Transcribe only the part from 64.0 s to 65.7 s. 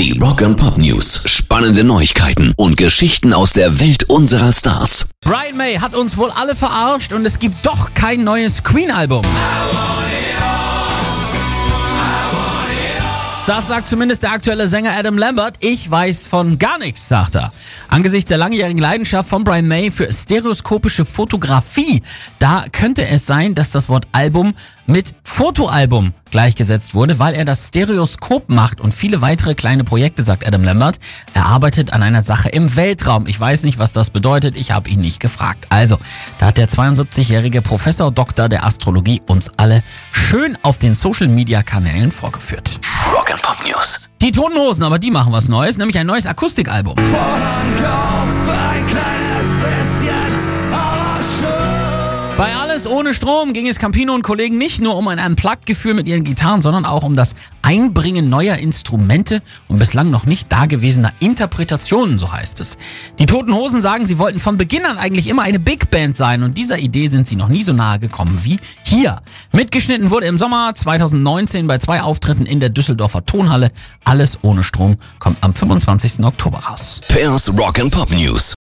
sie wollten von Beginn an eigentlich immer eine